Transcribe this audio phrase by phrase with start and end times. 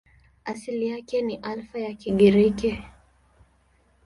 [0.45, 2.83] Asili yake ni Alfa ya Kigiriki.